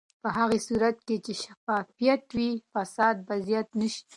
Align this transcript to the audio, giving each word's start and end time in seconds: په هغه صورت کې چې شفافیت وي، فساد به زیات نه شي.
په 0.21 0.29
هغه 0.37 0.57
صورت 0.67 0.97
کې 1.07 1.15
چې 1.25 1.33
شفافیت 1.43 2.23
وي، 2.37 2.51
فساد 2.73 3.15
به 3.27 3.35
زیات 3.47 3.69
نه 3.79 3.87
شي. 3.93 4.03